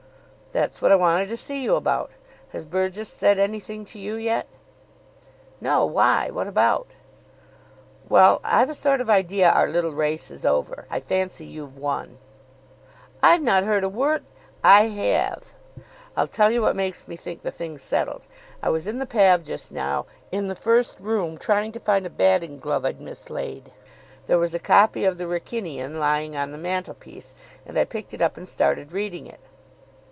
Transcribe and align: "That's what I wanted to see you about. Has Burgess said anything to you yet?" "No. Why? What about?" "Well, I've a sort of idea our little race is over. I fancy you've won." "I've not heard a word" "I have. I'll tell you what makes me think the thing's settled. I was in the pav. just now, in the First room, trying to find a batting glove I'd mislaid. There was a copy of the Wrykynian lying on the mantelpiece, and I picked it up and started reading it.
"That's 0.53 0.81
what 0.81 0.91
I 0.91 0.97
wanted 0.97 1.29
to 1.29 1.37
see 1.37 1.63
you 1.63 1.75
about. 1.77 2.11
Has 2.49 2.65
Burgess 2.65 3.07
said 3.07 3.39
anything 3.39 3.85
to 3.85 3.97
you 3.97 4.15
yet?" 4.15 4.47
"No. 5.61 5.85
Why? 5.85 6.29
What 6.29 6.45
about?" 6.45 6.87
"Well, 8.09 8.41
I've 8.43 8.69
a 8.69 8.73
sort 8.75 8.99
of 8.99 9.09
idea 9.09 9.49
our 9.49 9.69
little 9.69 9.93
race 9.93 10.29
is 10.29 10.45
over. 10.45 10.87
I 10.89 10.99
fancy 10.99 11.45
you've 11.45 11.77
won." 11.77 12.17
"I've 13.23 13.41
not 13.41 13.63
heard 13.63 13.85
a 13.85 13.89
word" 13.89 14.25
"I 14.63 14.87
have. 14.89 15.53
I'll 16.17 16.27
tell 16.27 16.51
you 16.51 16.61
what 16.61 16.75
makes 16.75 17.07
me 17.07 17.15
think 17.15 17.43
the 17.43 17.51
thing's 17.51 17.81
settled. 17.81 18.27
I 18.61 18.71
was 18.71 18.87
in 18.87 18.99
the 18.99 19.05
pav. 19.05 19.43
just 19.45 19.71
now, 19.71 20.05
in 20.33 20.47
the 20.47 20.53
First 20.53 20.99
room, 20.99 21.37
trying 21.37 21.71
to 21.71 21.79
find 21.79 22.05
a 22.05 22.09
batting 22.09 22.59
glove 22.59 22.83
I'd 22.83 22.99
mislaid. 22.99 23.71
There 24.27 24.37
was 24.37 24.53
a 24.53 24.59
copy 24.59 25.05
of 25.05 25.17
the 25.17 25.27
Wrykynian 25.29 25.97
lying 25.97 26.35
on 26.35 26.51
the 26.51 26.57
mantelpiece, 26.57 27.35
and 27.65 27.77
I 27.79 27.85
picked 27.85 28.13
it 28.13 28.21
up 28.21 28.35
and 28.35 28.45
started 28.45 28.91
reading 28.91 29.27
it. 29.27 29.39